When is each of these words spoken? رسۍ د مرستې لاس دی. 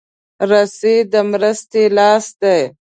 رسۍ 0.49 0.97
د 1.11 1.13
مرستې 1.31 1.83
لاس 1.97 2.25
دی. 2.41 2.59